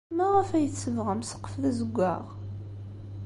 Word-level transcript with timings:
Maɣef 0.15 0.49
ay 0.51 0.67
tsebɣem 0.69 1.21
ssqef 1.23 1.53
d 1.61 1.63
azewwaɣ? 1.69 2.23